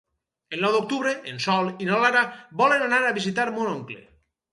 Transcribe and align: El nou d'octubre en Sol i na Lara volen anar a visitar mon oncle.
El 0.55 0.61
nou 0.61 0.71
d'octubre 0.75 1.11
en 1.31 1.37
Sol 1.45 1.69
i 1.85 1.89
na 1.89 1.99
Lara 2.05 2.23
volen 2.63 2.87
anar 2.87 3.03
a 3.09 3.13
visitar 3.19 3.47
mon 3.59 3.71
oncle. 3.75 4.01